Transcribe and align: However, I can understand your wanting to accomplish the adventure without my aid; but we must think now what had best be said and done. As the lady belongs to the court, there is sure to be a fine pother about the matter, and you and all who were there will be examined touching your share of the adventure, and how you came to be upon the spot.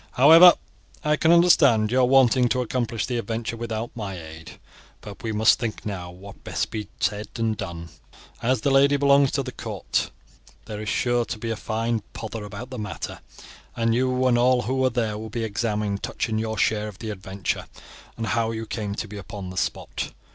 However, 0.13 0.55
I 1.03 1.15
can 1.15 1.31
understand 1.31 1.91
your 1.91 2.09
wanting 2.09 2.49
to 2.49 2.61
accomplish 2.61 3.05
the 3.05 3.19
adventure 3.19 3.55
without 3.55 3.95
my 3.95 4.17
aid; 4.19 4.53
but 4.99 5.21
we 5.21 5.31
must 5.31 5.59
think 5.59 5.85
now 5.85 6.09
what 6.09 6.37
had 6.37 6.43
best 6.43 6.71
be 6.71 6.87
said 6.99 7.27
and 7.35 7.55
done. 7.55 7.89
As 8.41 8.61
the 8.61 8.71
lady 8.71 8.97
belongs 8.97 9.29
to 9.33 9.43
the 9.43 9.51
court, 9.51 10.09
there 10.65 10.81
is 10.81 10.89
sure 10.89 11.23
to 11.25 11.37
be 11.37 11.51
a 11.51 11.55
fine 11.55 12.01
pother 12.13 12.43
about 12.45 12.71
the 12.71 12.79
matter, 12.79 13.19
and 13.75 13.93
you 13.93 14.25
and 14.25 14.39
all 14.39 14.63
who 14.63 14.73
were 14.77 14.89
there 14.89 15.19
will 15.19 15.29
be 15.29 15.43
examined 15.43 16.01
touching 16.01 16.39
your 16.39 16.57
share 16.57 16.87
of 16.87 16.97
the 16.97 17.11
adventure, 17.11 17.67
and 18.17 18.25
how 18.25 18.49
you 18.49 18.65
came 18.65 18.95
to 18.95 19.07
be 19.07 19.17
upon 19.17 19.51
the 19.51 19.55
spot. 19.55 20.13